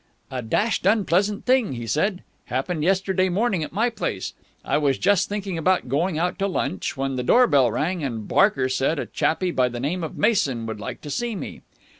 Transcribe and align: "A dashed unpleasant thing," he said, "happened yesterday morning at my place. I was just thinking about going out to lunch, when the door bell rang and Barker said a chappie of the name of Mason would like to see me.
"A 0.31 0.41
dashed 0.41 0.87
unpleasant 0.87 1.45
thing," 1.45 1.73
he 1.73 1.85
said, 1.85 2.23
"happened 2.45 2.83
yesterday 2.83 3.29
morning 3.29 3.63
at 3.63 3.71
my 3.71 3.91
place. 3.91 4.33
I 4.65 4.79
was 4.79 4.97
just 4.97 5.29
thinking 5.29 5.59
about 5.59 5.89
going 5.89 6.17
out 6.17 6.39
to 6.39 6.47
lunch, 6.47 6.97
when 6.97 7.17
the 7.17 7.21
door 7.23 7.45
bell 7.45 7.69
rang 7.71 8.03
and 8.03 8.27
Barker 8.27 8.67
said 8.67 8.97
a 8.97 9.05
chappie 9.05 9.53
of 9.55 9.71
the 9.71 9.79
name 9.79 10.03
of 10.03 10.17
Mason 10.17 10.65
would 10.65 10.79
like 10.79 11.01
to 11.01 11.11
see 11.11 11.35
me. 11.35 11.61